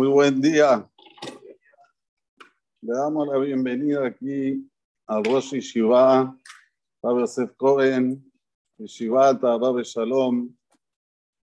[0.00, 0.90] Muy buen día.
[2.80, 4.66] Le damos la bienvenida aquí
[5.06, 6.34] al Rosh Yeshiva,
[7.02, 8.32] Rabbi Yosef Cohen,
[8.78, 10.56] Yeshivata, Rabbi Shalom,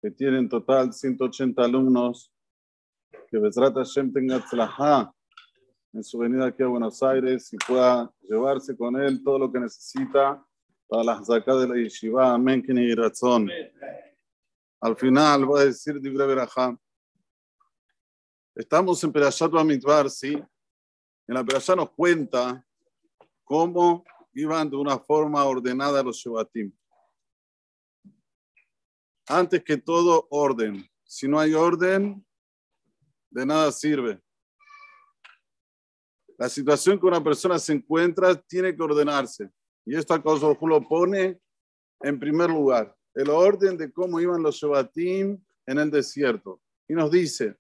[0.00, 2.32] que tiene en total 180 alumnos,
[3.30, 5.12] que Besrat Hashem tenga tzlahá
[5.92, 9.60] en su venida aquí a Buenos Aires y pueda llevarse con él todo lo que
[9.60, 10.42] necesita
[10.88, 12.32] para la zakat de la Yeshiva.
[12.32, 13.50] Amén, que ni razón.
[14.80, 16.74] Al final voy a decir Dibre Berajá.
[18.58, 20.32] Estamos en Perashat Bamidbar, ¿sí?
[20.32, 22.66] En la Perashat nos cuenta
[23.44, 26.72] cómo iban de una forma ordenada los Shevatim.
[29.28, 30.84] Antes que todo, orden.
[31.04, 32.26] Si no hay orden,
[33.30, 34.20] de nada sirve.
[36.36, 39.48] La situación que una persona se encuentra tiene que ordenarse.
[39.86, 41.40] Y esta cosa lo pone
[42.00, 42.92] en primer lugar.
[43.14, 46.60] El orden de cómo iban los Shevatim en el desierto.
[46.88, 47.56] Y nos dice,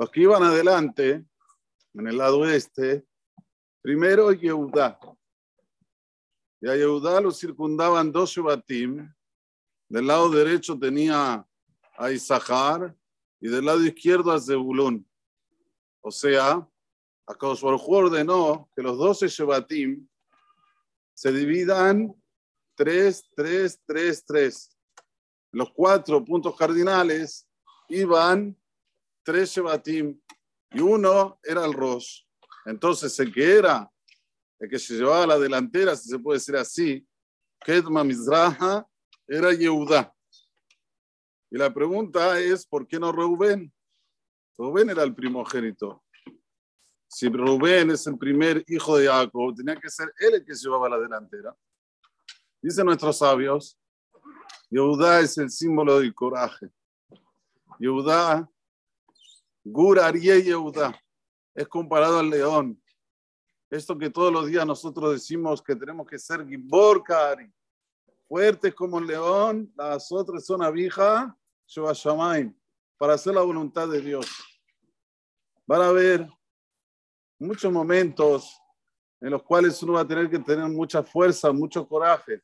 [0.00, 1.26] los que iban adelante,
[1.92, 3.04] en el lado este,
[3.82, 4.98] primero Yehudá.
[6.58, 9.12] Y a Yehudá lo circundaban dos Shevatim.
[9.90, 11.46] Del lado derecho tenía
[11.98, 12.96] a Isahar
[13.40, 15.06] y del lado izquierdo a Zebulón.
[16.00, 16.66] O sea,
[17.26, 20.08] a Baruj ordenó que los doce Shevatim
[21.12, 22.10] se dividan
[22.74, 24.78] tres, tres, tres, tres.
[25.52, 27.46] Los cuatro puntos cardinales
[27.90, 28.56] iban
[29.22, 30.18] tres Shevatim
[30.72, 32.22] y uno era el Rosh.
[32.66, 33.90] Entonces, el que era,
[34.58, 37.06] el que se llevaba la delantera, si se puede decir así,
[37.64, 38.86] Kedma Mizraha,
[39.26, 40.14] era Yehuda.
[41.50, 43.72] Y la pregunta es, ¿por qué no Reuben?
[44.56, 46.04] Reuben era el primogénito.
[47.12, 50.88] Si Rubén es el primer hijo de Jacob, tenía que ser él el que llevaba
[50.88, 51.56] la delantera.
[52.62, 53.76] Dicen nuestros sabios,
[54.68, 56.70] Yehuda es el símbolo del coraje.
[57.80, 58.48] Yehuda
[59.64, 60.98] Gur Arié Yehuda
[61.54, 62.82] es comparado al león.
[63.70, 67.52] Esto que todos los días nosotros decimos que tenemos que ser Gibor Kari,
[68.26, 72.56] fuertes como el león, las otras son abija, Shamaim,
[72.96, 74.26] para hacer la voluntad de Dios.
[75.66, 76.28] Van a ver
[77.38, 78.60] muchos momentos
[79.20, 82.42] en los cuales uno va a tener que tener mucha fuerza, mucho coraje,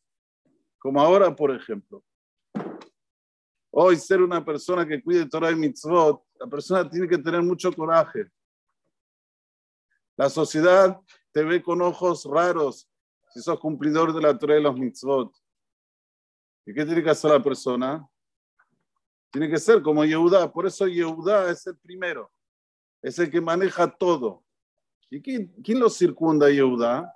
[0.78, 2.04] como ahora, por ejemplo.
[3.78, 7.70] Hoy ser una persona que cuide Torah y mitzvot, la persona tiene que tener mucho
[7.70, 8.26] coraje.
[10.16, 10.98] La sociedad
[11.30, 12.88] te ve con ojos raros
[13.28, 15.30] si sos cumplidor de la Torah y los mitzvot.
[16.64, 18.08] ¿Y qué tiene que hacer la persona?
[19.30, 20.50] Tiene que ser como Yehuda.
[20.50, 22.32] Por eso Yehuda es el primero.
[23.02, 24.42] Es el que maneja todo.
[25.10, 27.12] ¿Y quién, quién lo circunda Yehuda?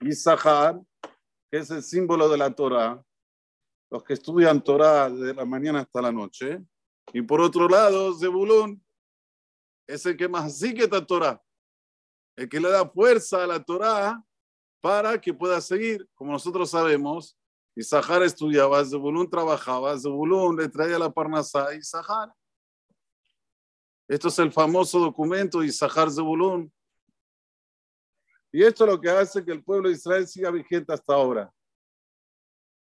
[0.00, 0.80] Isahar,
[1.50, 3.05] que es el símbolo de la Torah.
[3.96, 6.62] Los que estudian Torah de la mañana hasta la noche.
[7.14, 8.78] Y por otro lado, Zebulun
[9.86, 11.42] es el que más sigue esta Torah,
[12.36, 14.22] el que le da fuerza a la Torah
[14.82, 16.06] para que pueda seguir.
[16.14, 17.38] Como nosotros sabemos,
[17.74, 22.30] Isahar estudiaba, Zebulun trabajaba, Zebulun le traía la parnasá a Isahar.
[24.06, 26.70] Esto es el famoso documento de Isahar Zebulun.
[28.52, 31.50] Y esto es lo que hace que el pueblo de Israel siga vigente hasta ahora.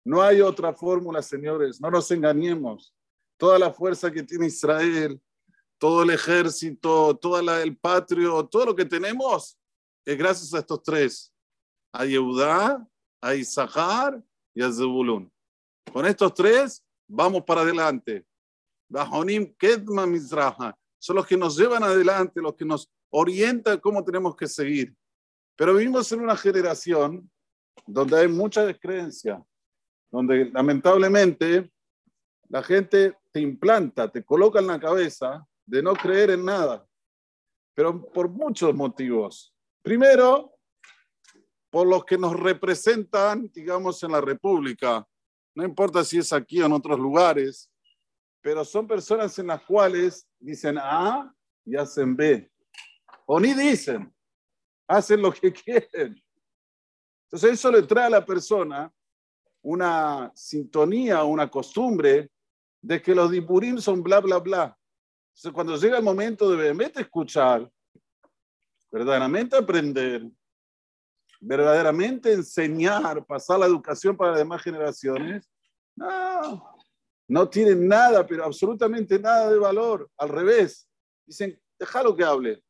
[0.04, 2.94] No hay otra fórmula, señores, no nos engañemos
[3.38, 5.20] toda la fuerza que tiene Israel,
[5.80, 9.58] todo el ejército, todo el patrio, todo lo que tenemos,
[10.06, 11.34] es gracias a estos tres,
[11.92, 12.88] a Yehudá,
[13.20, 14.24] a Isahar
[14.54, 15.32] y a Zebulun.
[15.92, 18.26] Con estos tres, vamos para adelante.
[18.90, 20.78] Bajonim Kedma Mizraha.
[21.00, 24.96] Son los que nos llevan adelante, los que nos orientan cómo tenemos que seguir.
[25.56, 27.30] Pero vivimos en una generación
[27.88, 29.44] donde hay mucha descreencia,
[30.12, 31.72] donde lamentablemente
[32.50, 36.86] la gente te implanta, te coloca en la cabeza de no creer en nada,
[37.74, 39.56] pero por muchos motivos.
[39.82, 40.52] Primero,
[41.72, 45.08] por los que nos representan, digamos, en la República.
[45.56, 47.72] No importa si es aquí o en otros lugares,
[48.42, 51.34] pero son personas en las cuales dicen A
[51.66, 52.52] y hacen B.
[53.26, 54.14] O ni dicen,
[54.88, 56.22] hacen lo que quieren.
[57.26, 58.94] Entonces eso le trae a la persona
[59.62, 62.32] una sintonía, una costumbre
[62.82, 64.78] de que los dipurim son bla, bla, bla.
[65.30, 67.70] Entonces, cuando llega el momento de verdaderamente escuchar,
[68.92, 70.28] verdaderamente aprender,
[71.40, 75.50] verdaderamente enseñar, pasar la educación para las demás generaciones,
[75.96, 76.76] no,
[77.28, 80.10] no tienen nada, pero absolutamente nada de valor.
[80.18, 80.88] Al revés,
[81.26, 82.64] dicen, déjalo que hable.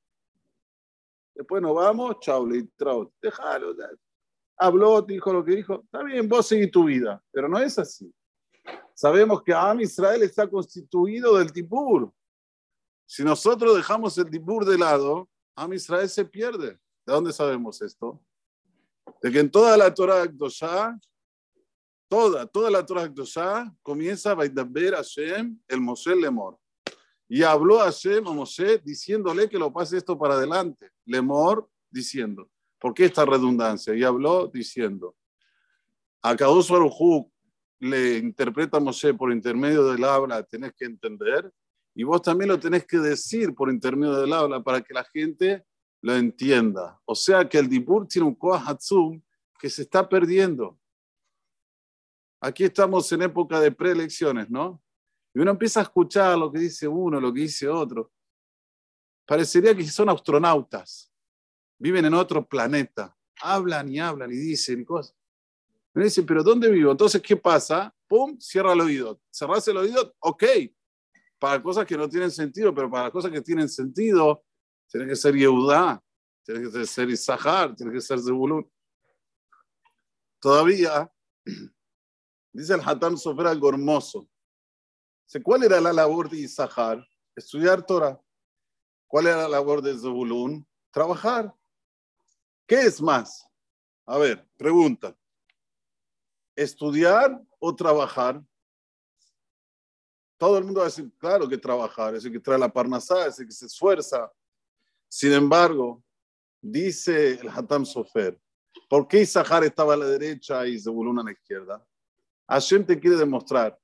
[1.33, 2.67] Después nos vamos, chau, le
[3.21, 3.75] déjalo.
[4.63, 5.81] Habló, dijo lo que dijo.
[5.85, 8.13] Está bien, vos seguís tu vida, pero no es así.
[8.93, 12.13] Sabemos que Am Israel está constituido del Tipur.
[13.07, 16.73] Si nosotros dejamos el dibur de lado, Am Israel se pierde.
[17.07, 18.23] ¿De dónde sabemos esto?
[19.19, 20.95] De que en toda la Torah Akdoshá,
[22.07, 26.59] toda, toda la Torah Akdoshá comienza a Hashem, el Moshe Lemor.
[27.27, 30.91] Y habló a Hashem a Moshe diciéndole que lo pase esto para adelante.
[31.05, 32.47] Lemor diciendo.
[32.81, 33.94] ¿Por qué esta redundancia?
[33.94, 35.16] Y habló diciendo.
[36.24, 37.30] A Kadosh Baruj
[37.80, 41.54] le interpreta a Moshe por intermedio del habla, tenés que entender.
[41.94, 45.63] Y vos también lo tenés que decir por intermedio del habla para que la gente
[46.01, 47.00] lo entienda.
[47.06, 49.22] O sea que el Dibur tiene un Kohatzum
[49.60, 50.80] que se está perdiendo.
[52.39, 54.81] Aquí estamos en época de preelecciones, ¿no?
[55.36, 58.12] Y uno empieza a escuchar lo que dice uno, lo que dice otro.
[59.28, 61.10] Parecería que son astronautas,
[61.81, 65.16] viven en otro planeta, hablan y hablan y dicen cosas.
[65.94, 66.92] Me dice, pero ¿dónde vivo?
[66.92, 67.94] Entonces, ¿qué pasa?
[68.07, 69.19] Pum, cierra el oído.
[69.31, 70.44] Cerrás el oído, ok,
[71.39, 74.44] para cosas que no tienen sentido, pero para cosas que tienen sentido,
[74.88, 76.01] tiene que ser Yehudá,
[76.45, 78.69] tiene que ser Isahar, tiene que ser Zebulun.
[80.39, 81.12] Todavía,
[82.54, 84.30] dice el Hatam Sofer algo hermoso.
[85.44, 87.04] ¿Cuál era la labor de Isahar?
[87.36, 88.22] Estudiar Torah.
[89.07, 90.68] ¿Cuál era la labor de Zebulun?
[90.92, 91.56] Trabajar.
[92.71, 93.45] ¿Qué es más?
[94.06, 95.13] A ver, pregunta.
[96.56, 98.41] ¿Estudiar o trabajar?
[100.38, 103.27] Todo el mundo va a decir, claro que trabajar, es el que trae la parnasá,
[103.27, 104.31] es el que se esfuerza.
[105.09, 106.01] Sin embargo,
[106.62, 108.39] dice el Hatam Sofer,
[108.89, 111.85] ¿por qué Isahar estaba a la derecha y Zebulun a la izquierda?
[112.47, 113.77] Hashem te quiere demostrar,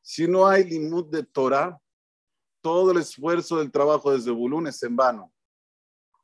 [0.00, 1.76] si no hay limud de Torah,
[2.60, 5.31] todo el esfuerzo del trabajo de Zebulun es en vano.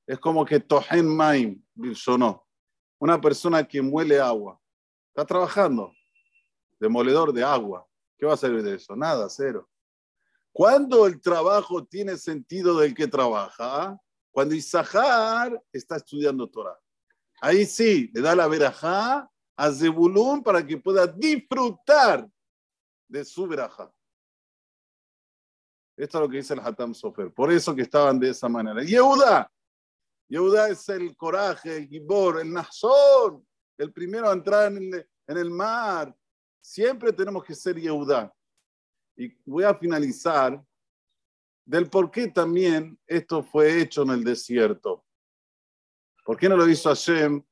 [0.08, 2.46] Es como que Tohen Maim, no.
[2.98, 4.58] una persona que muele agua,
[5.08, 5.92] está trabajando,
[6.80, 7.86] demoledor de agua.
[8.16, 8.96] ¿Qué va a servir de eso?
[8.96, 9.68] Nada, cero.
[10.50, 14.00] ¿Cuándo el trabajo tiene sentido del que trabaja?
[14.30, 16.78] Cuando Isahar está estudiando Torah.
[17.42, 22.26] Ahí sí, le da la verajá a Zebulun para que pueda disfrutar
[23.08, 23.92] de su verajá.
[25.98, 27.30] Esto es lo que dice el Hatam Sofer.
[27.30, 28.82] Por eso que estaban de esa manera.
[28.82, 29.50] Yehuda.
[30.28, 33.46] Yehuda es el coraje, el gibor, el nazón,
[33.78, 36.14] el primero a entrar en el, en el mar.
[36.60, 38.32] Siempre tenemos que ser Yehuda.
[39.16, 40.62] Y voy a finalizar
[41.64, 45.04] del por qué también esto fue hecho en el desierto.
[46.24, 47.42] ¿Por qué no lo hizo Hashem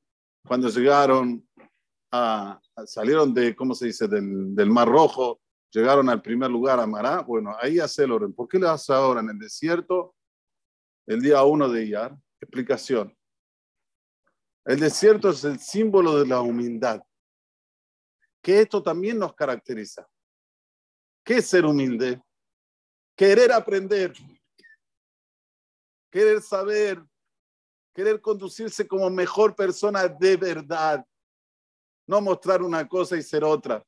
[0.46, 1.46] cuando llegaron
[2.12, 5.40] a, salieron de, ¿cómo se dice?, del, del, Mar Rojo,
[5.70, 7.22] llegaron al primer lugar a Mará?
[7.22, 8.32] Bueno, ahí hace el orden.
[8.32, 10.14] ¿Por qué lo hace ahora en el desierto,
[11.06, 12.16] el día 1 de Iyar?
[12.40, 13.16] Explicación.
[14.64, 17.02] El desierto es el símbolo de la humildad,
[18.42, 20.08] que esto también nos caracteriza.
[21.24, 22.20] ¿Qué es ser humilde?
[23.16, 24.12] querer aprender,
[26.10, 27.02] querer saber,
[27.94, 31.04] querer conducirse como mejor persona de verdad,
[32.06, 33.82] no mostrar una cosa y ser otra.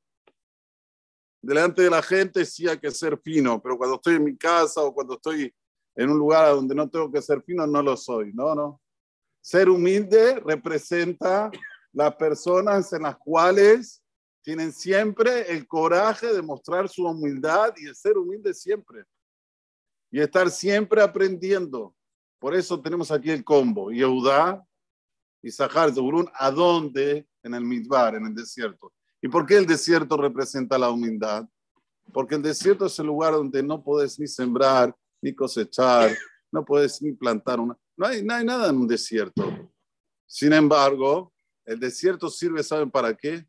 [1.41, 4.83] Delante de la gente sí hay que ser fino, pero cuando estoy en mi casa
[4.83, 5.55] o cuando estoy
[5.99, 8.33] en un lugar donde no tengo que ser fino, no lo soy.
[8.33, 8.81] No, no.
[9.41, 11.51] Ser humilde representa
[11.93, 14.01] las personas en las cuales
[14.41, 19.05] tienen siempre el coraje de mostrar su humildad y el ser humilde siempre
[20.09, 21.93] y estar siempre aprendiendo.
[22.39, 24.65] Por eso tenemos aquí el combo, Yehudá
[25.43, 27.27] y Sahar Zeburún, ¿a dónde?
[27.43, 28.93] En el Midbar, en el desierto.
[29.21, 31.45] ¿Y por qué el desierto representa la humildad?
[32.13, 36.17] Porque el desierto es el lugar donde no puedes ni sembrar, ni cosechar,
[36.51, 37.77] no puedes ni plantar una.
[37.97, 39.71] No hay, nada en un desierto.
[40.27, 41.33] Sin embargo,
[41.65, 43.47] el desierto sirve, ¿saben para qué?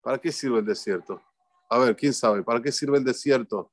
[0.00, 1.22] ¿Para qué sirve el desierto?
[1.68, 2.42] A ver, ¿quién sabe?
[2.42, 3.72] ¿Para qué sirve el desierto?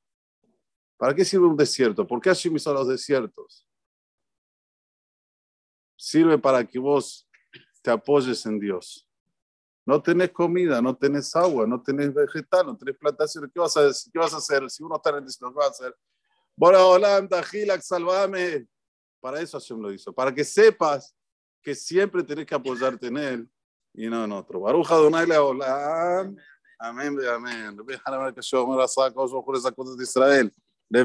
[0.96, 2.06] ¿Para qué sirve un desierto?
[2.06, 3.66] ¿Por qué Hashem hizo los desiertos?
[5.96, 7.28] Sirve para que vos
[7.82, 9.08] te apoyes en Dios.
[9.86, 13.50] No tenés comida, no tenés agua, no tenés vegetal, no tenés plantaciones.
[13.52, 14.68] ¿Qué vas a, qué vas a hacer?
[14.68, 15.96] Si uno está en el desierto, ¿qué vas a hacer?
[16.58, 18.66] Bora Holanda, Gilak, salvame.
[19.20, 20.12] Para eso Hashem lo hizo.
[20.12, 21.14] Para que sepas
[21.62, 23.48] que siempre tenés que apoyarte en Él
[23.94, 24.58] y no en otro.
[24.58, 26.36] Baruja Donai Leolam.
[26.80, 27.76] Amén, amén.
[27.76, 27.84] De
[30.02, 30.52] Israel.